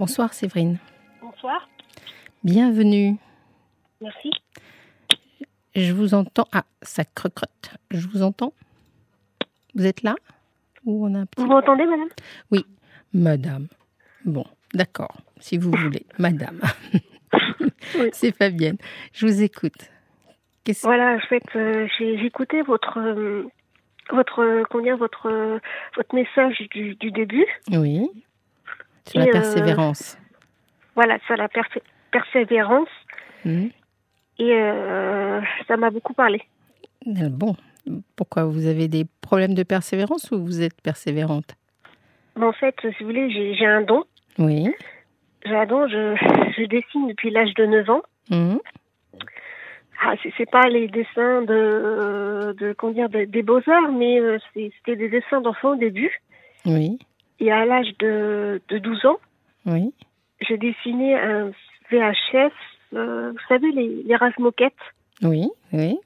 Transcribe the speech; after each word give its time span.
Bonsoir 0.00 0.32
Séverine. 0.32 0.78
Bonsoir. 1.20 1.68
Bienvenue. 2.42 3.16
Merci. 4.00 4.30
Je 5.76 5.92
vous 5.92 6.14
entends. 6.14 6.48
Ah, 6.52 6.64
ça 6.80 7.04
crocotte. 7.04 7.74
Je 7.90 8.08
vous 8.08 8.22
entends. 8.22 8.54
Vous 9.74 9.84
êtes 9.84 10.02
là? 10.02 10.14
Ou 10.86 11.06
on 11.06 11.14
a 11.14 11.18
un 11.18 11.26
petit... 11.26 11.42
Vous 11.42 11.48
m'entendez, 11.48 11.84
madame? 11.84 12.08
Oui, 12.50 12.64
madame. 13.12 13.66
Bon, 14.24 14.46
d'accord, 14.72 15.18
si 15.38 15.58
vous 15.58 15.70
voulez. 15.70 16.06
Madame. 16.18 16.60
Oui. 17.98 18.08
C'est 18.14 18.34
Fabienne. 18.34 18.78
Je 19.12 19.26
vous 19.26 19.42
écoute. 19.42 19.90
Qu'est-ce- 20.64 20.86
Voilà, 20.86 21.16
en 21.16 21.20
fait, 21.28 21.42
euh, 21.56 21.86
j'ai 21.98 22.24
écouté 22.24 22.62
votre, 22.62 22.98
euh, 22.98 23.44
votre, 24.10 24.40
euh, 24.42 24.82
dire, 24.82 24.96
votre, 24.96 25.60
votre 25.94 26.14
message 26.14 26.56
du, 26.70 26.94
du 26.94 27.10
début. 27.10 27.44
Oui. 27.70 28.08
Sur 29.10 29.20
la 29.20 29.26
euh, 29.26 29.32
persévérance. 29.32 30.18
Voilà, 30.94 31.18
sur 31.26 31.36
la 31.36 31.48
persé- 31.48 31.82
persévérance. 32.10 32.88
Mhm. 33.44 33.70
Et 34.38 34.52
euh, 34.54 35.40
ça 35.68 35.76
m'a 35.76 35.90
beaucoup 35.90 36.14
parlé. 36.14 36.40
Euh, 37.06 37.28
Bon, 37.30 37.56
pourquoi 38.16 38.44
vous 38.44 38.66
avez 38.66 38.88
des 38.88 39.06
problèmes 39.20 39.54
de 39.54 39.62
persévérance 39.62 40.30
ou 40.30 40.38
vous 40.44 40.62
êtes 40.62 40.80
persévérante? 40.82 41.54
En 42.40 42.52
fait, 42.52 42.74
si 42.80 42.88
vous 43.00 43.06
voulez, 43.06 43.30
j'ai 43.56 43.66
un 43.66 43.82
don. 43.82 44.04
Oui. 44.38 44.72
J'ai 45.44 45.54
un 45.56 45.66
don, 45.66 45.88
je, 45.88 46.14
je 46.56 46.64
dessine 46.66 47.08
depuis 47.08 47.30
l'âge 47.30 47.52
de 47.54 47.66
9 47.66 47.90
ans. 47.90 48.02
Mhm. 48.30 48.60
Ah, 50.02 50.14
c'est 50.38 50.50
pas 50.50 50.66
les 50.68 50.88
dessins 50.88 51.42
de, 51.42 52.54
de 52.58 52.72
comment 52.72 52.92
dire, 52.92 53.10
de- 53.10 53.24
des 53.24 53.42
beaux-arts, 53.42 53.92
mais 53.92 54.18
c'était 54.54 54.96
des 54.96 55.10
dessins 55.10 55.42
d'enfants 55.42 55.72
au 55.72 55.76
début. 55.76 56.10
Oui. 56.64 56.98
Et 57.40 57.50
à 57.50 57.64
l'âge 57.64 57.88
de, 57.98 58.60
de 58.68 58.78
12 58.78 59.06
ans, 59.06 59.16
Oui. 59.66 59.92
j'ai 60.46 60.58
dessiné 60.58 61.14
un 61.16 61.50
VHS, 61.90 62.52
euh, 62.94 63.32
vous 63.32 63.38
savez, 63.48 63.70
les, 63.72 64.02
les 64.04 64.16
rases 64.16 64.36
moquettes. 64.38 64.72
Oui. 65.22 65.48
Oui. 65.72 65.96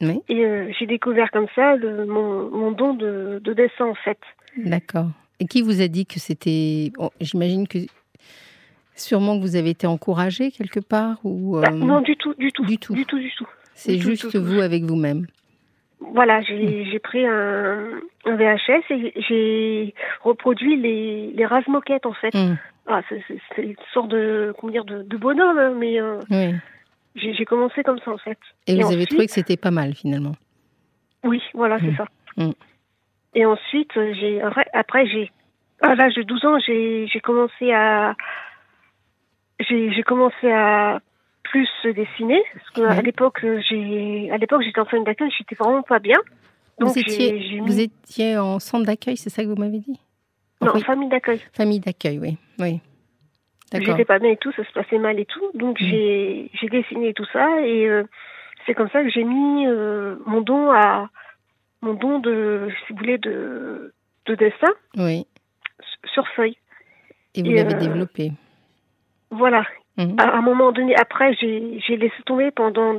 Oui. 0.00 0.20
Et 0.28 0.44
euh, 0.44 0.70
j'ai 0.78 0.86
découvert 0.86 1.30
comme 1.32 1.48
ça 1.56 1.74
le, 1.76 2.06
mon, 2.06 2.48
mon 2.50 2.70
don 2.70 2.94
de, 2.94 3.40
de 3.42 3.52
dessin, 3.52 3.86
en 3.86 3.94
fait. 3.94 4.18
D'accord. 4.56 5.08
Et 5.40 5.46
qui 5.46 5.60
vous 5.62 5.80
a 5.80 5.88
dit 5.88 6.06
que 6.06 6.18
c'était. 6.20 6.92
oh, 6.98 7.10
J'imagine 7.20 7.66
que. 7.66 7.78
Sûrement 8.94 9.36
que 9.36 9.42
vous 9.42 9.54
avez 9.56 9.70
été 9.70 9.86
encouragé 9.86 10.50
quelque 10.50 10.80
part 10.80 11.18
ou. 11.24 11.56
euh, 11.58 11.62
Bah, 11.62 11.70
non, 11.70 12.00
du 12.00 12.16
tout, 12.16 12.34
du 12.34 12.50
tout. 12.52 12.64
du 12.64 12.78
tout. 12.78 12.94
Du 12.94 13.04
tout. 13.06 13.24
C'est 13.74 13.98
juste 13.98 14.30
tout. 14.32 14.42
vous 14.42 14.60
avec 14.60 14.82
vous-même. 14.84 15.26
Voilà, 16.00 16.40
j'ai 16.42 16.98
pris 17.00 17.26
un, 17.26 18.00
un 18.24 18.36
VHS 18.36 18.84
et 18.90 19.12
j'ai 19.28 19.94
reproduit 20.22 20.76
les, 20.76 21.32
les 21.32 21.46
rases 21.46 21.66
moquettes, 21.66 22.06
en 22.06 22.12
fait. 22.12 22.34
Hum, 22.34 22.56
Ah, 22.86 23.02
c'est 23.08 23.22
une 23.62 23.74
sorte 23.92 24.08
de, 24.08 24.54
comment 24.58 24.72
dire, 24.72 24.84
de, 24.84 25.02
de 25.02 25.16
bonhomme, 25.16 25.58
hein, 25.58 25.74
mais 25.76 26.00
euh, 26.00 26.20
Oui. 26.30 26.54
j'ai 27.16 27.44
commencé 27.44 27.82
comme 27.82 27.98
ça, 27.98 28.12
en 28.12 28.18
fait. 28.18 28.38
Et, 28.66 28.72
Et 28.74 28.82
vous 28.82 28.92
avez 28.92 29.06
trouvé 29.06 29.26
que 29.26 29.32
c'était 29.32 29.56
pas 29.56 29.70
mal 29.72 29.94
finalement. 29.94 30.34
Oui, 31.24 31.42
voilà, 31.52 31.78
c'est 31.80 31.90
Mm. 31.90 31.96
ça. 31.96 32.04
Mm. 32.36 32.50
Et 33.34 33.44
ensuite, 33.44 33.96
euh, 33.96 34.14
j'ai 34.14 34.40
après, 34.72 35.06
j'ai 35.06 35.30
à 35.82 35.94
l'âge 35.94 36.14
de 36.14 36.22
12 36.22 36.44
ans, 36.44 36.58
j'ai 36.60 37.20
commencé 37.22 37.72
à 37.72 38.14
j'ai 39.60 40.02
commencé 40.04 40.50
à 40.50 41.00
plus 41.50 41.68
dessiner 41.84 42.42
parce 42.54 42.70
que 42.70 42.80
à 42.82 42.88
Ouais. 42.96 43.02
l'époque 43.02 43.44
euh, 43.44 43.60
j'ai 43.68 44.30
à 44.30 44.36
l'époque 44.38 44.62
j'étais 44.62 44.80
en 44.80 44.84
famille 44.84 45.04
d'accueil, 45.04 45.30
j'étais 45.36 45.54
vraiment 45.54 45.82
pas 45.82 45.98
bien. 45.98 46.16
Donc 46.78 46.90
vous, 46.90 46.98
étiez, 46.98 47.40
j'ai 47.42 47.58
vous 47.58 47.66
mis- 47.66 47.82
étiez 47.82 48.38
en 48.38 48.58
centre 48.60 48.84
d'accueil, 48.86 49.16
c'est 49.16 49.30
ça 49.30 49.42
que 49.42 49.48
vous 49.48 49.56
m'avez 49.56 49.78
dit? 49.80 49.98
Non, 50.60 50.68
Enfin, 50.70 50.80
famille 50.80 51.08
d'accueil. 51.08 51.40
Famille 51.52 51.80
d'accueil, 51.80 52.18
oui. 52.18 52.36
Oui. 52.60 52.80
D'accord. 53.72 53.96
J'étais 53.96 54.04
pas 54.04 54.18
bien 54.18 54.30
et 54.30 54.36
tout, 54.36 54.50
ça 54.52 54.64
se 54.64 54.72
passait 54.72 54.98
mal 54.98 55.18
et 55.20 55.24
tout. 55.26 55.44
Donc 55.54 55.80
Mm. 55.80 55.84
j'ai 55.84 56.50
j'ai 56.54 56.68
dessiné 56.68 57.12
tout 57.14 57.26
ça 57.32 57.60
et 57.62 57.86
euh, 57.88 58.04
c'est 58.66 58.74
comme 58.74 58.88
ça 58.90 59.02
que 59.02 59.10
j'ai 59.10 59.24
mis 59.24 59.66
euh, 59.66 60.16
mon 60.26 60.40
don 60.40 60.70
à 60.70 61.10
mon 61.82 61.94
don 61.94 62.18
de 62.18 62.68
si 62.86 62.92
vous 62.92 62.98
voulez 62.98 63.18
de 63.18 63.92
de 64.26 64.34
dessin 64.34 64.72
Oui. 64.96 65.26
sur 66.12 66.26
feuille. 66.28 66.56
Et 67.34 67.42
vous 67.42 67.50
Et, 67.50 67.54
l'avez 67.56 67.74
euh, 67.74 67.78
développé. 67.78 68.32
Voilà. 69.30 69.64
Mhm. 69.98 70.16
À 70.18 70.36
un 70.36 70.40
moment 70.42 70.72
donné, 70.72 70.94
après, 70.96 71.34
j'ai 71.34 71.96
laissé 71.96 72.22
tomber 72.24 72.50
pendant 72.52 72.94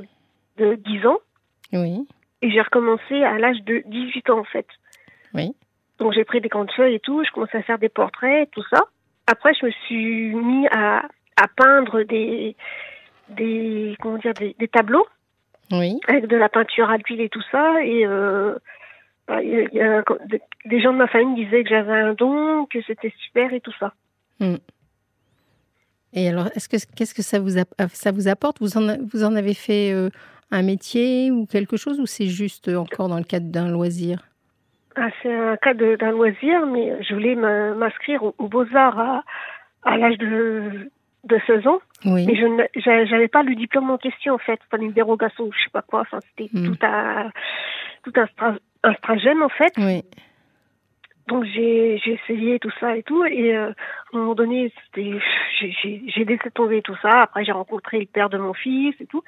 de 0.58 0.76
10 0.76 1.06
ans 1.08 1.20
Oui. 1.74 2.06
et 2.42 2.52
j'ai 2.52 2.62
recommencé 2.62 3.24
à 3.24 3.38
l'âge 3.40 3.62
de 3.64 3.82
18 3.88 4.30
ans, 4.30 4.40
en 4.40 4.44
fait. 4.44 4.68
Oui. 5.34 5.56
Donc, 6.00 6.14
j'ai 6.14 6.26
pris 6.26 6.42
des 6.42 6.50
grandes 6.50 6.72
feuilles 6.72 6.96
et 6.96 7.00
tout, 7.00 7.24
je 7.24 7.32
commençais 7.32 7.58
à 7.58 7.64
faire 7.64 7.80
des 7.80 7.90
portraits, 7.90 8.50
tout 8.52 8.64
ça. 8.70 8.84
Après, 9.28 9.54
je 9.54 9.66
me 9.66 9.72
suis 9.86 10.34
mis 10.36 10.68
à, 10.68 11.04
à 11.38 11.48
peindre 11.56 12.04
des, 12.04 12.56
des, 13.30 13.96
comment 14.02 14.18
dire, 14.18 14.34
des, 14.34 14.56
des 14.60 14.68
tableaux 14.68 15.08
Oui. 15.72 16.00
avec 16.08 16.28
de 16.28 16.36
la 16.36 16.50
peinture 16.50 16.90
à 16.90 16.98
l'huile 16.98 17.22
et 17.22 17.30
tout 17.30 17.44
ça. 17.52 17.81
Et 17.84 18.06
euh, 18.06 18.56
bah, 19.28 19.42
il 19.44 19.50
y 19.50 19.56
a- 19.56 19.68
il 19.72 19.74
y 19.78 19.81
a- 19.81 20.04
des- 20.26 20.42
des 20.66 20.81
gens 20.81 20.92
de 20.92 20.98
ma 20.98 21.08
famille 21.08 21.46
disaient 21.46 21.64
que 21.64 21.70
j'avais 21.70 21.92
un 21.94 22.14
don, 22.14 22.66
que 22.66 22.81
c'était 22.81 23.14
super 23.24 23.54
et 23.54 23.62
tout 23.62 23.74
ça. 23.80 23.94
Et 26.14 26.28
alors, 26.30 26.47
est-ce 26.56 26.68
que 26.70 26.78
qu'est-ce 26.96 27.14
que 27.14 27.22
ça 27.22 27.40
vous 27.40 27.52
ça 27.94 28.12
vous 28.12 28.28
apporte? 28.28 28.59
Vous 28.62 28.78
en 28.78 28.88
a- 28.90 28.97
vous 29.12 29.24
en 29.24 29.36
avez 29.36 29.53
fait 29.53 29.92
euh, 29.94 30.09
un 30.52 30.64
métier 30.64 31.30
ou 31.31 31.46
quelque 31.46 31.78
chose 31.78 32.00
ou 32.00 32.06
c'est 32.06 32.28
juste 32.28 32.68
encore 32.70 33.09
dans 33.09 33.18
le 33.18 33.24
cadre 33.24 33.47
d'un 33.52 33.70
loisir? 33.70 34.24
Ah, 34.96 35.09
c'est 35.22 35.34
un 35.34 35.56
cas 35.58 35.74
de- 35.75 35.96
d'un 35.98 36.12
loisir, 36.12 36.66
mais 36.66 37.02
je 37.03 37.14
voulais 37.14 37.36
m'in- 37.36 37.75
m'inscrire 37.75 38.24
aux, 38.24 38.34
aux 38.40 38.48
Beaux-Arts 38.48 39.00
à, 39.00 39.24
à 39.84 39.98
l'âge 39.98 40.18
de, 40.18 40.90
de 41.25 41.40
16 41.46 41.68
ans, 41.68 41.80
Oui. 42.06 42.25
mais 42.25 42.36
je 42.36 42.46
n'a- 42.48 42.68
j'a- 42.75 43.06
j'avais 43.06 43.28
pas 43.28 43.44
le 43.44 43.53
diplôme 43.56 43.90
en 43.92 43.98
question, 44.00 44.34
en 44.34 44.38
fait. 44.40 44.59
Pas 44.72 44.78
une 44.78 44.92
dérogation 44.92 45.44
ou 45.46 45.52
je 45.53 45.64
sais 45.64 45.69
pas 45.72 45.84
quoi. 45.84 46.02
Enfin, 46.02 46.19
c'était 46.36 46.50
Hmm. 46.52 46.66
tout, 46.74 46.78
un, 46.86 47.30
tout 48.03 48.14
un, 48.18 48.58
un 48.84 48.94
stratagème, 48.96 49.44
en 49.44 49.50
fait. 49.50 49.72
Oui. 49.78 50.03
Donc, 51.30 51.46
j'ai 51.46 52.02
essayé 52.06 52.60
tout 52.60 52.72
ça 52.80 52.98
et 52.98 53.04
tout. 53.04 53.24
Et 53.26 53.56
euh, 53.56 53.70
à 53.70 54.16
un 54.16 54.20
moment 54.20 54.34
donné, 54.36 54.74
j'ai- 54.96 56.26
laissé 56.26 56.52
tomber 56.54 56.82
tout 56.82 56.96
ça. 57.02 57.22
Après, 57.22 57.46
j'ai 57.46 57.52
rencontré 57.52 58.00
le 58.00 58.06
père 58.08 58.30
de 58.30 58.38
mon 58.38 58.54
fils 58.54 58.96
et 59.00 59.06
tout. 59.06 59.24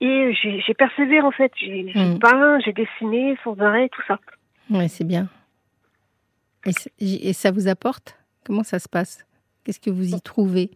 Et 0.00 0.32
j'ai 0.66 0.74
persévéré, 0.74 1.20
en 1.20 1.30
fait. 1.30 1.52
J'ai 1.56 1.92
Hmm. 1.94 2.18
peint, 2.18 2.58
j'ai 2.60 2.72
dessiné 2.72 3.36
sans 3.44 3.58
arrêt, 3.60 3.88
tout 3.90 4.02
ça. 4.08 4.18
Ouais, 4.70 4.88
c'est 4.88 5.04
bien. 5.06 5.28
Et, 6.98 7.32
ça 7.32 7.50
vous 7.50 7.68
apporte? 7.68 8.16
Comment 8.44 8.62
ça 8.62 8.78
se 8.78 8.88
passe? 8.88 9.26
Qu'est-ce 9.64 9.80
que 9.80 9.90
vous 9.90 10.14
y 10.14 10.20
trouvez? 10.22 10.70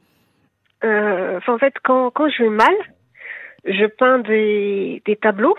Euh, 0.85 1.41
en 1.47 1.59
fait, 1.59 1.75
quand, 1.83 2.11
quand 2.11 2.29
je 2.29 2.43
vais 2.43 2.51
mal, 2.51 2.75
je 3.65 3.87
peins 3.87 4.19
des, 4.19 5.03
des 5.07 5.17
tableaux. 5.17 5.57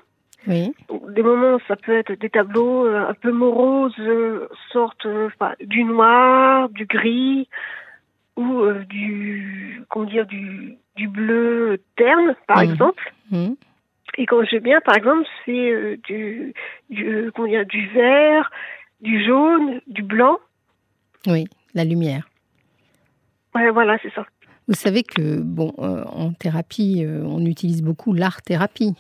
Oui. 0.48 0.74
Des 1.10 1.24
moments, 1.24 1.58
ça 1.68 1.76
peut 1.76 1.98
être 1.98 2.14
des 2.14 2.30
tableaux 2.30 2.86
euh, 2.86 3.08
un 3.10 3.14
peu 3.16 3.32
moroses, 3.32 3.94
euh, 4.00 4.48
sorte 4.72 5.06
euh, 5.06 5.30
du 5.62 5.84
noir, 5.84 6.70
du 6.70 6.86
gris 6.86 7.48
ou 8.38 8.60
euh, 8.62 8.84
du 8.86 9.82
comment 9.90 10.06
dire 10.06 10.26
du, 10.28 10.76
du 10.96 11.08
bleu 11.08 11.82
terne, 11.96 12.36
par 12.48 12.58
Mhm. 12.64 12.72
exemple. 12.72 13.14
Mhm. 13.32 13.56
Et 14.18 14.26
quand 14.28 14.44
je 14.46 14.58
bien, 14.58 14.80
par 14.82 14.96
exemple, 14.96 15.28
c'est 15.46 15.72
euh, 15.72 15.98
du, 16.08 16.54
du 16.90 17.32
comment 17.36 17.48
dire 17.48 17.66
du 17.66 17.88
vert, 17.90 18.52
du 19.02 19.24
jaune, 19.26 19.82
du 19.88 20.04
blanc. 20.04 20.38
Oui, 21.28 21.46
la 21.74 21.84
lumière. 21.86 22.28
Ouais, 23.56 23.72
voilà, 23.72 23.98
c'est 24.04 24.14
ça. 24.14 24.26
Vous 24.68 24.74
savez 24.74 25.04
que, 25.04 25.40
bon, 25.42 25.74
euh, 25.80 26.04
en 26.06 26.34
thérapie, 26.34 27.06
on 27.08 27.46
utilise 27.46 27.82
beaucoup 27.84 28.14
l'art-thérapie. 28.14 28.96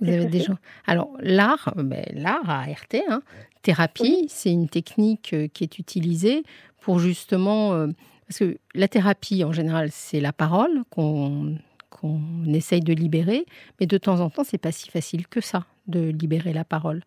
Vous 0.00 0.08
avez 0.10 0.26
des 0.26 0.40
gens. 0.40 0.56
Alors, 0.86 1.10
l'art, 1.20 1.72
ben, 1.76 2.04
l'art 2.12 2.48
à 2.50 2.62
RT, 2.64 3.02
hein, 3.08 3.22
thérapie, 3.62 4.26
c'est 4.28 4.50
une 4.50 4.68
technique 4.68 5.32
euh, 5.32 5.46
qui 5.48 5.64
est 5.64 5.78
utilisée 5.78 6.42
pour 6.80 6.98
justement. 6.98 7.72
euh, 7.74 7.86
parce 8.28 8.38
que 8.40 8.56
la 8.74 8.88
thérapie, 8.88 9.44
en 9.44 9.52
général, 9.52 9.88
c'est 9.90 10.20
la 10.20 10.32
parole 10.32 10.82
qu'on 10.90 11.56
qu'on 11.90 12.18
essaye 12.52 12.80
de 12.80 12.92
libérer, 12.92 13.46
mais 13.78 13.86
de 13.86 13.96
temps 13.98 14.18
en 14.20 14.28
temps, 14.28 14.42
c'est 14.42 14.58
pas 14.58 14.72
si 14.72 14.90
facile 14.90 15.28
que 15.28 15.40
ça 15.40 15.64
de 15.86 16.00
libérer 16.10 16.52
la 16.52 16.64
parole. 16.64 17.02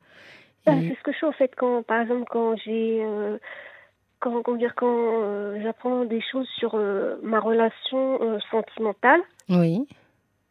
Ah, 0.66 0.76
Et- 0.76 0.88
C'est 0.90 0.96
ce 0.96 1.04
que 1.04 1.12
je 1.12 1.18
fais 1.18 1.26
en 1.26 1.32
fait 1.34 1.52
quand, 1.58 1.84
par 1.84 2.02
exemple, 2.02 2.24
quand 2.32 2.56
j'ai, 2.56 3.04
euh, 3.04 3.38
quand, 4.20 4.42
comment 4.44 4.58
dire, 4.58 4.74
quand 4.76 4.88
euh, 5.24 5.60
j'apprends 5.62 6.06
des 6.06 6.22
choses 6.32 6.48
sur 6.58 6.76
euh, 6.76 7.18
ma 7.22 7.40
relation 7.42 8.40
sentimentale, 8.50 9.20
oui, 9.50 9.86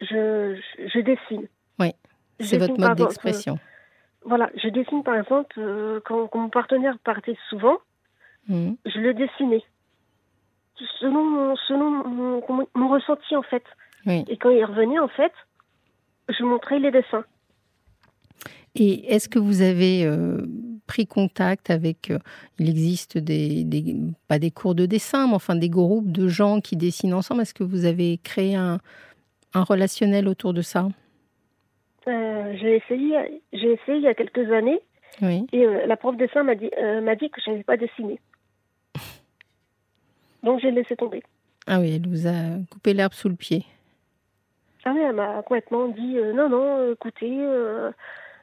je, 0.03 0.55
je, 0.57 0.89
je 0.89 1.01
dessine. 1.01 1.47
Oui, 1.79 1.93
c'est 2.41 2.59
votre 2.59 2.79
mode 2.79 2.91
exemple, 2.93 2.97
d'expression. 3.03 3.55
euh, 3.55 4.27
voilà, 4.29 4.51
je 4.63 4.69
dessine 4.69 5.03
par 5.03 5.17
exemple 5.17 5.55
euh, 5.59 6.01
quand, 6.05 6.27
quand 6.29 6.41
mon 6.41 6.51
partenaire 6.51 6.99
partait 7.05 7.37
souvent, 7.49 7.79
Mhm. 8.49 8.77
je 8.87 8.99
le 9.01 9.13
dessinais 9.15 9.65
selon 11.01 11.25
mon, 11.25 11.57
selon 11.69 11.91
mon, 12.75 12.89
ressenti 12.89 13.35
en 13.35 13.43
fait. 13.43 13.65
Oui. 14.07 14.25
Et 14.29 14.37
quand 14.37 14.51
il 14.51 14.65
revenait 14.65 14.99
en 14.99 15.09
fait, 15.09 15.33
je 16.29 16.45
montrais 16.45 16.79
les 16.79 16.91
dessins. 16.91 17.25
Et 18.75 19.13
est-ce 19.15 19.29
que 19.29 19.39
vous 19.39 19.63
avez, 19.63 20.05
euh, 20.05 20.47
pris 20.87 21.07
contact 21.07 21.71
avec, 21.71 22.11
euh, 22.11 22.19
il 22.59 22.69
existe 22.69 23.19
des, 23.19 23.65
des, 23.65 23.97
pas 24.29 24.39
des 24.39 24.51
cours 24.51 24.75
de 24.75 24.87
dessin, 24.87 25.27
mais 25.27 25.35
enfin 25.35 25.57
des 25.57 25.71
groupes 25.71 26.13
de 26.13 26.29
gens 26.29 26.61
qui 26.61 26.77
dessinent 26.77 27.15
ensemble? 27.15 27.43
Est-ce 27.43 27.55
que 27.55 27.65
vous 27.65 27.85
avez 27.87 28.19
créé 28.19 28.55
un, 28.55 28.79
un 29.55 29.63
relationnel 29.65 30.29
autour 30.29 30.53
de 30.53 30.63
ça? 30.63 30.85
euh, 30.85 30.91
J'ai 32.07 32.77
essayé, 32.77 33.43
j'ai 33.53 33.73
essayé 33.73 33.99
il 33.99 34.03
y 34.03 34.09
a 34.09 34.15
quelques 34.15 34.51
années. 34.53 34.81
Oui. 35.23 35.47
Et 35.53 35.65
euh, 35.67 35.87
la 35.87 35.97
prof 35.97 36.15
de 36.17 36.25
dessin 36.27 36.43
m'a 36.43 36.55
dit, 36.55 36.71
euh, 36.79 37.01
m'a 37.01 37.15
dit 37.17 37.31
que 37.31 37.41
je 37.45 37.51
n'avais 37.51 37.63
pas 37.65 37.77
dessiné. 37.77 38.21
Donc 40.43 40.61
j'ai 40.61 40.71
laissé 40.71 40.97
tomber. 40.97 41.23
Ah 41.67 41.81
oui, 41.81 41.97
elle 41.97 42.09
vous 42.09 42.27
a 42.27 42.59
coupé 42.71 42.95
l'herbe 42.95 43.13
sous 43.13 43.29
le 43.29 43.35
pied. 43.35 43.65
Ah 44.85 44.93
oui, 44.95 45.01
elle 45.01 45.15
m'a 45.15 45.43
complètement 45.43 45.89
dit 45.89 46.17
euh, 46.19 46.33
non, 46.33 46.49
non, 46.49 46.93
écoutez, 46.93 47.33
euh, 47.41 47.91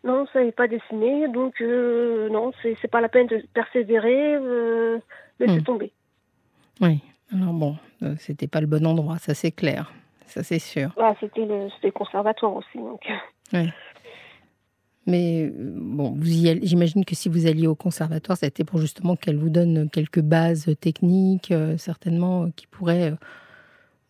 non, 0.04 0.26
ça 0.34 0.44
n'est 0.44 0.52
pas 0.52 0.68
dessiné, 0.68 1.30
donc 1.30 1.62
euh, 1.62 2.28
non, 2.30 2.52
c'est 2.62 2.76
c'est 2.82 2.90
pas 2.90 3.00
la 3.00 3.08
peine 3.08 3.28
de 3.28 3.42
persévérer, 3.54 4.36
euh, 4.36 5.00
laissez 5.40 5.60
Hmm. 5.62 5.64
tomber. 5.64 5.92
Oui. 6.82 7.00
Alors 7.32 7.54
bon, 7.54 7.78
euh, 8.02 8.16
c'était 8.18 8.48
pas 8.48 8.60
le 8.60 8.68
bon 8.68 8.86
endroit, 8.86 9.18
ça 9.20 9.34
c'est 9.34 9.52
clair. 9.52 9.94
Ça 10.26 10.44
c'est 10.44 10.60
sûr. 10.60 10.90
Voilà, 10.98 11.16
c'était 11.22 11.46
le, 11.46 11.70
c'était 11.76 11.88
le 11.88 11.92
conservatoire 11.94 12.56
aussi. 12.56 12.78
Donc. 12.78 13.08
Mais 15.06 15.44
euh, 15.44 15.52
bon, 15.76 16.18
j'imagine 16.22 17.04
que 17.04 17.14
si 17.14 17.28
vous 17.28 17.46
alliez 17.46 17.68
au 17.68 17.76
conservatoire, 17.76 18.38
c'était 18.38 18.64
pour 18.64 18.80
justement 18.80 19.16
qu'elle 19.18 19.36
vous 19.36 19.50
donne 19.50 19.90
quelques 19.90 20.22
bases 20.22 20.74
techniques, 20.80 21.52
euh, 21.52 21.78
certainement, 21.78 22.44
euh, 22.44 22.48
qui 22.56 22.68
pourraient 22.68 23.12
euh, 23.12 23.16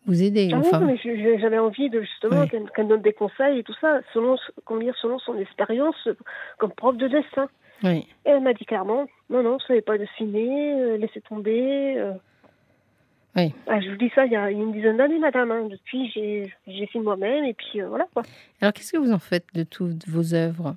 vous 0.06 0.22
aider. 0.22 0.50
Ah 0.52 0.60
oui, 0.62 0.86
mais 1.04 1.38
j'avais 1.40 1.58
envie 1.58 1.90
de 1.90 2.00
justement 2.00 2.42
Ouais. 2.42 2.48
qu'elle 2.48 2.70
qu'elle 2.76 2.86
donne 2.86 3.02
des 3.02 3.12
conseils 3.12 3.58
et 3.58 3.62
tout 3.64 3.74
ça, 3.80 4.00
selon, 4.12 4.36
dire, 4.78 4.94
selon 5.02 5.18
son 5.18 5.36
expérience 5.38 6.08
comme 6.58 6.70
prof 6.72 6.96
de 6.96 7.08
dessin. 7.08 7.48
oui. 7.82 8.06
Et 8.24 8.30
elle 8.30 8.42
m'a 8.42 8.54
dit 8.54 8.64
clairement, 8.64 9.06
non, 9.30 9.42
non, 9.42 9.58
ça 9.66 9.74
n'est 9.74 9.82
pas 9.82 9.98
dessiné, 9.98 10.74
euh, 10.80 10.96
laissez 10.96 11.20
tomber. 11.22 11.96
Oui. 13.36 13.52
Ah, 13.66 13.80
je 13.80 13.90
vous 13.90 13.96
dis 13.96 14.10
ça 14.14 14.26
il 14.26 14.32
y 14.32 14.36
a 14.36 14.50
une 14.50 14.72
dizaine 14.72 14.96
d'années, 14.96 15.18
madame. 15.18 15.50
hein. 15.50 15.66
Depuis, 15.68 16.08
j'ai 16.66 16.86
fait 16.86 17.00
moi-même 17.00 17.44
et 17.44 17.54
puis 17.54 17.80
euh, 17.80 17.88
voilà 17.88 18.06
quoi. 18.14 18.22
Alors, 18.60 18.72
qu'est-ce 18.72 18.92
que 18.92 18.98
vous 18.98 19.12
en 19.12 19.18
faites 19.18 19.46
de 19.54 19.64
toutes 19.64 20.06
vos 20.08 20.34
œuvres? 20.34 20.76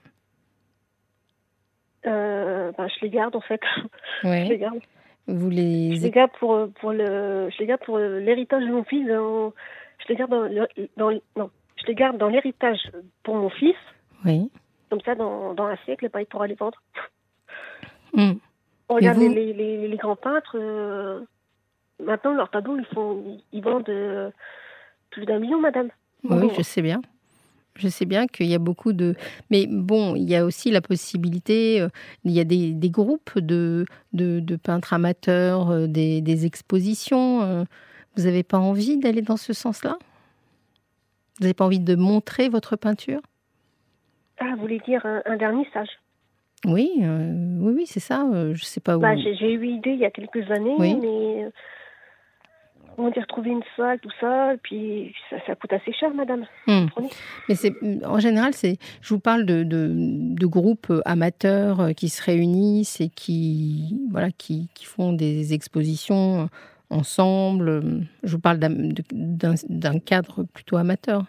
Euh, 2.06 2.72
ben, 2.78 2.88
je 2.88 3.02
les 3.06 3.10
garde 3.10 3.36
en 3.36 3.42
fait. 3.42 3.62
je 4.24 4.50
les 4.50 4.58
garde. 4.58 4.80
Vous 5.28 5.52
Je 5.52 5.56
les 5.56 5.90
les. 5.98 6.10
garde 6.12 6.32
pour, 6.40 6.54
euh, 6.54 6.68
pour 6.80 6.94
le, 6.94 7.50
je 7.52 7.58
les 7.60 7.66
garde 7.66 7.82
pour 7.86 7.98
l'héritage 7.98 8.64
de 8.64 8.72
mon 8.72 8.84
fils. 8.86 9.08
dans- 9.08 9.54
je 10.00 10.08
les 10.10 10.16
garde 10.16 10.32
dans, 10.32 10.44
le- 10.44 10.68
dans, 10.96 11.12
non, 11.36 11.50
je 11.76 11.86
les 11.88 11.96
garde 11.96 12.18
dans 12.18 12.30
l'héritage 12.30 12.80
pour 13.24 13.36
mon 13.36 13.50
fils. 13.50 13.76
Oui. 14.26 14.50
Comme 14.90 15.02
ça, 15.02 15.16
dans, 15.16 15.54
dans 15.54 15.66
un 15.66 15.76
siècle, 15.84 16.10
bah, 16.14 16.22
il 16.22 16.28
pourra 16.28 16.48
les 16.48 16.54
vendre. 16.56 16.82
Hum. 18.16 18.40
On 18.90 18.96
regarde 18.96 19.18
vous 19.18 19.28
les, 19.34 19.52
les, 19.54 19.88
les 19.88 19.98
grands 19.98 20.16
peintres. 20.16 20.56
euh, 20.58 21.20
maintenant, 22.04 22.34
leurs 22.34 22.50
tableaux, 22.50 22.78
ils, 22.78 22.86
font, 22.86 23.40
ils, 23.52 23.62
vendent 23.62 23.90
euh, 23.90 24.30
plus 25.10 25.26
d'un 25.26 25.40
million, 25.40 25.60
madame. 25.60 25.90
Oui, 26.24 26.48
Bon. 26.48 26.50
je 26.58 26.62
sais 26.62 26.82
bien. 26.82 27.02
Je 27.76 27.88
sais 27.90 28.06
bien 28.06 28.26
qu'il 28.26 28.48
y 28.48 28.56
a 28.56 28.60
beaucoup 28.60 28.92
de... 28.92 29.16
Mais 29.52 29.68
bon, 29.70 30.16
il 30.16 30.28
y 30.28 30.36
a 30.36 30.44
aussi 30.46 30.72
la 30.72 30.82
possibilité, 30.82 31.80
euh, 31.80 31.90
il 32.24 32.32
y 32.32 32.40
a 32.40 32.44
des, 32.44 32.74
des 32.74 32.90
groupes 32.90 33.38
de, 33.38 33.86
de, 34.14 34.40
de 34.40 34.56
peintres 34.56 34.94
amateurs, 34.94 35.70
euh, 35.70 35.86
des, 35.88 36.22
des 36.22 36.46
expositions. 36.48 37.66
Vous 38.16 38.24
n'avez 38.24 38.42
pas 38.44 38.58
envie 38.58 38.98
d'aller 38.98 39.22
dans 39.22 39.38
ce 39.38 39.54
sens-là? 39.54 39.98
Vous 41.38 41.44
n'avez 41.44 41.54
pas 41.54 41.66
envie 41.66 41.80
de 41.80 41.94
montrer 41.96 42.50
votre 42.50 42.76
peinture? 42.78 43.22
Ah, 44.40 44.54
vous 44.56 44.62
voulez 44.62 44.80
dire 44.88 45.06
un, 45.06 45.22
un 45.28 45.38
vernissage? 45.38 45.90
Oui, 46.66 46.90
euh, 47.04 47.58
oui, 47.60 47.74
oui, 47.76 47.86
c'est 47.86 48.00
ça. 48.00 48.26
euh, 48.34 48.56
je 48.56 48.66
sais 48.66 48.80
pas 48.80 48.98
où... 48.98 49.02
bah, 49.02 49.16
J'ai 49.16 49.52
eu 49.54 49.68
idée 49.68 49.92
il 49.92 50.00
y 50.00 50.06
a 50.06 50.10
quelques 50.10 50.50
années, 50.50 50.74
Oui. 50.80 50.96
mais 50.96 51.52
on 52.98 53.10
dit 53.10 53.20
retrouver 53.20 53.52
une 53.52 53.64
salle, 53.76 54.00
tout 54.00 54.12
ça, 54.20 54.56
et 54.56 54.58
puis 54.58 55.14
ça, 55.30 55.38
ça 55.46 55.56
coûte 55.56 55.72
assez 55.72 55.94
cher, 55.94 56.14
madame. 56.14 56.46
Hmm. 56.66 56.88
Mais 57.48 57.56
c'est 57.56 57.74
en 58.04 58.20
général, 58.20 58.54
c'est 58.54 58.78
je 59.02 59.14
vous 59.14 59.20
parle 59.20 59.46
de, 59.46 59.64
de, 59.64 59.92
de 59.94 60.46
groupes 60.48 60.92
amateurs 61.06 61.80
euh, 61.80 61.92
qui 61.94 62.10
se 62.10 62.24
réunissent 62.24 63.00
et 63.00 63.10
qui 63.10 64.00
voilà 64.12 64.32
qui, 64.32 64.70
qui 64.74 64.86
font 64.86 65.14
des 65.14 65.54
expositions 65.54 66.42
euh, 66.42 66.46
ensemble. 66.90 68.08
Je 68.24 68.32
vous 68.32 68.42
parle 68.42 68.60
d'un 68.60 70.00
cadre 70.00 70.44
plutôt 70.44 70.78
amateur. 70.78 71.26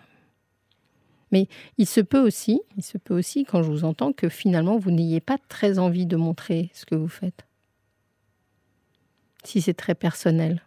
Mais 1.31 1.47
il 1.76 1.87
se 1.87 2.00
peut 2.00 2.20
aussi, 2.20 2.62
il 2.79 2.82
se 2.82 2.97
peut 2.97 3.15
aussi 3.15 3.44
quand 3.44 3.62
je 3.62 3.70
vous 3.70 3.85
entends 3.85 4.12
que 4.12 4.31
finalement 4.31 4.79
vous 4.79 4.91
n'ayez 4.91 5.20
pas 5.20 5.37
très 5.49 5.79
envie 5.79 6.06
de 6.06 6.17
montrer 6.17 6.70
ce 6.73 6.87
que 6.87 6.94
vous 6.94 7.09
faites. 7.09 7.44
Si 9.44 9.61
c'est 9.61 9.75
très 9.75 9.94
personnel. 9.94 10.62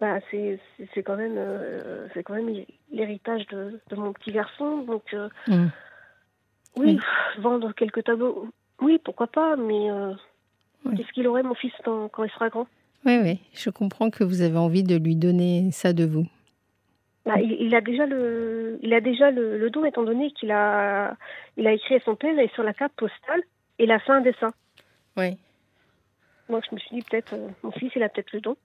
Bah, 0.00 0.18
c'est 0.30 0.58
quand 1.04 1.16
même 1.16 1.34
euh, 1.36 2.06
c'est 2.14 2.22
quand 2.22 2.34
même 2.34 2.48
l'héritage 2.90 3.46
de, 3.48 3.78
de 3.90 3.96
mon 3.96 4.12
petit 4.14 4.32
garçon 4.32 4.78
donc 4.78 5.02
euh, 5.12 5.28
Hmm. 5.46 5.68
oui 6.76 6.98
vendre 7.38 7.72
quelques 7.74 8.04
tableaux 8.04 8.48
oui 8.80 8.98
pourquoi 9.04 9.26
pas 9.26 9.56
mais 9.56 9.90
euh, 9.90 10.12
Oui. 10.86 10.96
qu'est-ce 10.96 11.12
qu'il 11.12 11.26
aurait 11.28 11.42
mon 11.42 11.54
fils 11.54 11.72
quand, 11.84 12.08
quand 12.08 12.24
il 12.24 12.30
sera 12.30 12.48
grand? 12.48 12.66
Oui, 13.04 13.18
oui, 13.22 13.40
je 13.54 13.68
comprends 13.70 14.10
que 14.10 14.24
vous 14.24 14.40
avez 14.42 14.56
envie 14.58 14.82
de 14.82 14.96
lui 14.96 15.16
donner 15.16 15.70
ça 15.72 15.92
de 15.92 16.04
vous. 16.06 16.26
bah, 17.26 17.38
il, 17.40 17.52
il 17.60 17.74
a 17.74 17.80
déjà 17.82 18.06
le 18.06 18.78
il 18.82 18.94
a 18.94 19.00
déjà 19.02 19.30
le, 19.30 19.58
le 19.58 19.68
don 19.70 19.84
étant 19.84 20.02
donné 20.04 20.30
qu'il 20.32 20.50
a 20.50 21.14
il 21.58 21.66
a 21.66 21.72
écrit 21.72 21.96
à 21.96 22.00
son 22.00 22.16
père 22.16 22.38
et 22.38 22.48
sur 22.54 22.62
la 22.62 22.72
carte 22.72 22.94
postale 22.96 23.42
il 23.78 23.90
a 23.90 23.98
fait 23.98 24.12
un 24.12 24.22
dessin 24.22 24.48
Oui. 25.18 25.36
Moi 26.50 26.60
je 26.68 26.74
me 26.74 26.80
suis 26.80 26.96
dit 26.96 27.02
peut-être 27.02 27.32
euh, 27.34 27.48
mon 27.62 27.70
fils 27.72 27.90
il 27.94 28.02
a 28.02 28.08
peut-être 28.08 28.32
le 28.32 28.40
don 28.40 28.56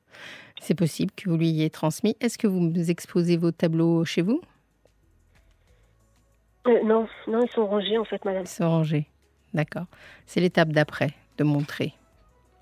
C'est 0.60 0.76
possible 0.76 1.12
que 1.16 1.30
vous 1.30 1.38
lui 1.38 1.50
ayez 1.50 1.70
transmis. 1.70 2.16
Est-ce 2.20 2.38
que 2.38 2.48
vous 2.48 2.72
exposez 2.90 3.38
vos 3.38 3.52
tableaux 3.52 4.04
chez 4.06 4.22
vous? 4.22 4.42
Euh, 6.68 6.84
non 6.84 7.08
non 7.28 7.42
ils 7.44 7.52
sont 7.52 7.68
rangés 7.68 7.98
en 7.98 8.06
fait 8.06 8.24
madame 8.26 8.44
Ils 8.44 8.48
sont 8.48 8.70
rangés. 8.70 9.08
D'accord. 9.54 9.86
C'est 10.26 10.42
l'étape 10.42 10.70
d'après, 10.70 11.12
de 11.38 11.44
montrer, 11.46 11.94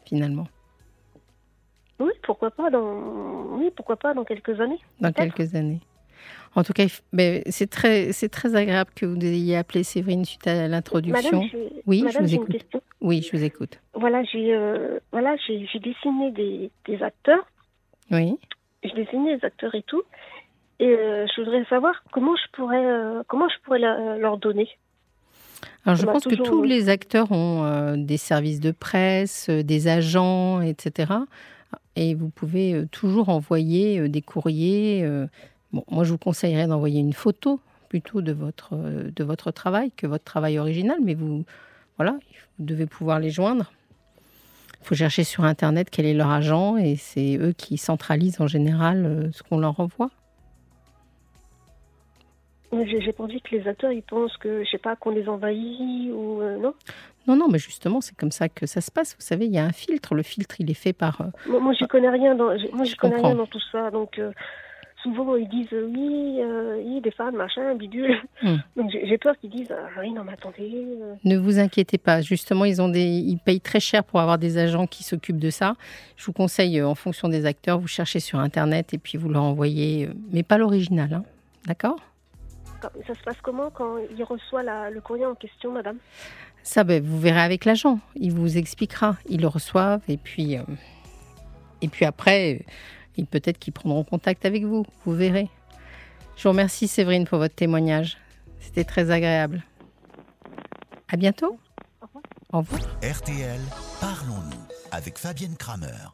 finalement, 0.05 0.47
oui 1.99 2.11
pourquoi 2.23 2.51
pas 2.51 2.69
dans 2.69 3.57
oui 3.57 3.71
pourquoi 3.75 3.95
pas 3.95 4.13
dans 4.13 4.23
quelques 4.25 4.59
années 4.59 4.79
dans 4.99 5.11
quelques 5.11 5.55
années. 5.55 5.81
En 6.55 6.63
tout 6.63 6.73
cas, 6.73 6.85
ben, 7.11 7.41
c'est 7.49 7.69
très, 7.69 8.11
c'est 8.11 8.29
très 8.29 8.55
agréable 8.55 8.91
que 8.95 9.05
vous 9.05 9.17
ayez 9.25 9.57
appelé 9.57 9.83
Séverine 9.83 10.23
suite 10.23 10.45
à 10.47 10.67
l'introduction. 10.67 11.41
madame 11.41 11.69
Oui, 11.87 11.99
je 11.99 12.03
madame, 12.05 12.21
vous 12.21 12.27
j'ai 12.27 12.35
une 12.35 12.43
écoute. 12.43 12.83
Oui, 13.01 13.21
je 13.21 13.35
vous 13.35 13.43
écoute. 13.43 13.79
Voilà, 14.03 14.21
j'ai 14.25 14.53
euh, 14.53 14.99
voilà, 15.13 15.37
j'ai 15.47 15.65
j'ai 15.71 15.79
dessiné 15.79 16.29
des, 16.31 16.69
des 16.85 17.01
acteurs, 17.01 17.45
Oui. 18.11 18.35
j'ai 18.83 18.91
dessiné 18.91 19.37
des 19.37 19.45
acteurs 19.45 19.73
et 19.75 19.83
tout, 19.83 20.03
et 20.81 20.87
euh, 20.87 21.25
je 21.33 21.39
voudrais 21.41 21.63
savoir 21.69 22.03
comment 22.11 22.35
je 22.35 22.51
pourrais 22.51 22.85
euh, 22.85 23.23
comment 23.29 23.47
je 23.47 23.55
pourrais 23.63 23.79
la- 23.79 24.17
leur 24.17 24.37
donner. 24.37 24.67
Alors, 25.85 25.95
je 25.95 26.05
On 26.05 26.11
pense 26.11 26.25
que 26.25 26.35
tous 26.35 26.63
les 26.63 26.89
acteurs 26.89 27.31
ont 27.31 27.95
des 27.95 28.17
services 28.17 28.59
de 28.59 28.71
presse, 28.71 29.49
des 29.49 29.87
agents, 29.87 30.59
etc. 30.59 31.13
Et 31.95 32.13
vous 32.13 32.27
pouvez 32.29 32.85
toujours 32.91 33.29
envoyer 33.29 34.09
des 34.09 34.21
courriers. 34.21 35.07
Bon, 35.71 35.85
moi, 35.89 36.03
je 36.03 36.11
vous 36.11 36.17
conseillerais 36.17 36.67
d'envoyer 36.67 36.99
une 36.99 37.13
photo 37.13 37.61
plutôt 37.87 38.21
de 38.21 38.33
votre, 38.33 38.75
de 38.75 39.23
votre 39.23 39.51
travail 39.51 39.91
que 39.95 40.07
votre 40.07 40.25
travail 40.25 40.59
original, 40.59 40.97
mais 41.01 41.13
vous, 41.13 41.45
voilà, 41.97 42.17
vous 42.59 42.65
devez 42.65 42.85
pouvoir 42.85 43.19
les 43.19 43.29
joindre. 43.29 43.71
Il 44.83 44.87
faut 44.87 44.95
chercher 44.95 45.23
sur 45.23 45.45
Internet 45.45 45.87
quel 45.89 46.05
est 46.05 46.13
leur 46.13 46.29
agent 46.29 46.75
et 46.75 46.97
c'est 46.97 47.37
eux 47.37 47.53
qui 47.53 47.77
centralisent 47.77 48.41
en 48.41 48.47
général 48.47 49.05
euh, 49.05 49.31
ce 49.31 49.41
qu'on 49.41 49.57
leur 49.57 49.79
envoie. 49.79 50.09
J'ai 52.73 53.13
pas 53.13 53.23
envie 53.23 53.39
que 53.39 53.55
les 53.55 53.65
acteurs 53.67 53.91
ils 53.93 54.01
pensent 54.03 54.35
que 54.37 54.63
je 54.65 54.69
sais 54.71 54.77
pas 54.79 54.95
qu'on 54.97 55.11
les 55.11 55.29
envahit 55.29 56.11
ou 56.11 56.41
euh, 56.41 56.57
non? 56.57 56.73
Non, 57.27 57.37
non, 57.37 57.47
mais 57.47 57.59
justement, 57.59 58.01
c'est 58.01 58.17
comme 58.17 58.31
ça 58.31 58.49
que 58.49 58.65
ça 58.65 58.81
se 58.81 58.91
passe. 58.91 59.15
Vous 59.15 59.21
savez, 59.21 59.45
il 59.45 59.53
y 59.53 59.57
a 59.59 59.63
un 59.63 59.71
filtre. 59.71 60.15
Le 60.15 60.23
filtre, 60.23 60.55
il 60.59 60.69
est 60.69 60.73
fait 60.73 60.91
par. 60.91 61.21
euh, 61.21 61.25
Moi, 61.47 61.59
moi 61.61 61.73
j'y 61.73 61.87
connais 61.87 62.09
rien 62.09 62.35
dans 62.35 62.47
moi 62.73 62.83
Je 62.83 62.95
connais 62.97 63.15
rien 63.21 63.35
dans 63.35 63.45
tout 63.45 63.61
ça 63.71 63.89
donc 63.91 64.17
euh, 64.19 64.31
souvent 65.03 65.35
ils 65.35 65.47
disent 65.49 65.67
euh, 65.73 65.87
oui 65.93 66.39
euh, 66.41 66.81
oui 66.83 67.01
des 67.01 67.11
femmes 67.11 67.35
machin 67.35 67.75
bidule. 67.75 68.15
Hmm. 68.41 68.55
Donc 68.75 68.89
j'ai 68.91 69.17
peur 69.17 69.37
qu'ils 69.39 69.51
disent 69.51 69.71
ah, 69.71 69.99
oui 70.01 70.11
non 70.11 70.23
mais 70.23 70.33
attendez. 70.33 70.97
Ne 71.23 71.37
vous 71.37 71.59
inquiétez 71.59 71.97
pas. 71.97 72.21
Justement, 72.21 72.65
ils 72.65 72.81
ont 72.81 72.89
des, 72.89 73.03
ils 73.03 73.37
payent 73.37 73.61
très 73.61 73.79
cher 73.79 74.03
pour 74.03 74.19
avoir 74.19 74.37
des 74.37 74.57
agents 74.57 74.87
qui 74.87 75.03
s'occupent 75.03 75.39
de 75.39 75.49
ça. 75.49 75.75
Je 76.15 76.25
vous 76.25 76.33
conseille, 76.33 76.81
en 76.81 76.95
fonction 76.95 77.27
des 77.29 77.45
acteurs, 77.45 77.79
vous 77.79 77.87
cherchez 77.87 78.19
sur 78.19 78.39
Internet 78.39 78.93
et 78.93 78.97
puis 78.97 79.17
vous 79.17 79.29
leur 79.29 79.43
envoyez, 79.43 80.09
mais 80.31 80.43
pas 80.43 80.57
l'original, 80.57 81.13
hein. 81.13 81.23
d'accord? 81.67 81.99
Ça 82.81 83.13
se 83.13 83.23
passe 83.23 83.37
comment 83.41 83.69
quand 83.69 83.95
il 84.17 84.23
reçoit 84.23 84.61
la- 84.63 84.89
le 84.89 84.99
courrier 84.99 85.25
en 85.25 85.35
question 85.35 85.71
madame? 85.71 85.97
Ça, 86.63 86.83
ben, 86.83 87.01
vous 87.03 87.19
verrez 87.19 87.41
avec 87.41 87.65
l'agent. 87.65 87.99
Il 88.15 88.31
vous 88.33 88.57
expliquera. 88.57 89.17
Ils 89.29 89.41
le 89.41 89.47
reçoivent 89.47 90.01
et 90.07 90.17
puis, 90.17 90.57
euh, 90.57 90.63
et 91.81 91.87
puis 91.89 92.05
après, 92.05 92.65
il 93.17 93.25
peut-être 93.25 93.59
qu'ils 93.59 93.73
prendront 93.73 94.03
contact 94.03 94.45
avec 94.45 94.63
vous. 94.63 94.85
Vous 95.05 95.13
verrez. 95.13 95.49
Je 96.35 96.43
vous 96.43 96.49
remercie, 96.49 96.87
Séverine, 96.87 97.25
pour 97.25 97.37
votre 97.37 97.55
témoignage. 97.55 98.17
C'était 98.59 98.83
très 98.83 99.11
agréable. 99.11 99.63
À 101.09 101.17
bientôt. 101.17 101.59
Au 102.01 102.07
revoir. 102.07 102.23
Au 102.53 102.57
revoir. 102.59 102.81
RTL, 103.03 103.61
parlons-nous 103.99 104.63
avec 104.91 105.17
Fabienne 105.17 105.55
Kramer. 105.57 106.09